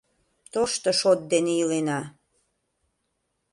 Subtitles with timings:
[0.53, 2.01] Тошто шот дене илена...